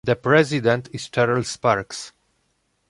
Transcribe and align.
The 0.03 0.15
president 0.15 0.89
is 0.93 1.07
Cheryl 1.09 1.45
Sparks. 1.45 2.11